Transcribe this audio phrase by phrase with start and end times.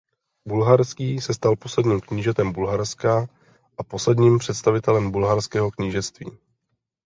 [0.47, 3.27] Bulharský se stal posledním knížetem Bulharska
[3.77, 6.31] a posledním představitelem Bulharského knížectví.